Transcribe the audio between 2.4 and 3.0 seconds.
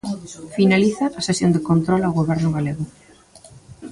galego.